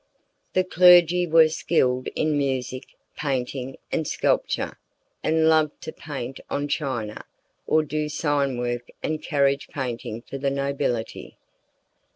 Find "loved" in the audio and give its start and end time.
5.47-5.79